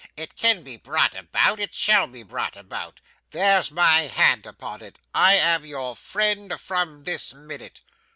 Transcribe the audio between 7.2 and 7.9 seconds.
minute.